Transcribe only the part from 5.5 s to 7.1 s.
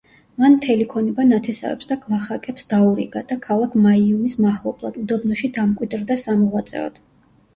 დამკვიდრდა სამოღვაწეოდ.